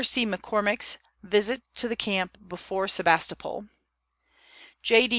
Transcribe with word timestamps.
C. 0.03 0.25
McCormick's 0.25 0.97
Visit 1.21 1.61
to 1.75 1.87
the 1.87 1.95
Camp 1.95 2.35
before 2.47 2.87
Sebastopol; 2.87 3.67
J. 4.81 5.07
D. 5.09 5.09